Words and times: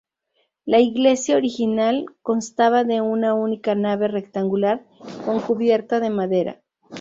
La 0.65 0.79
iglesia 0.79 1.35
original 1.37 2.07
constaba 2.23 2.83
de 2.83 3.01
una 3.01 3.35
única 3.35 3.75
nave 3.75 4.07
rectangular 4.07 4.83
con 5.27 5.39
cubierta 5.41 5.99
de 5.99 6.09
madera. 6.09 6.61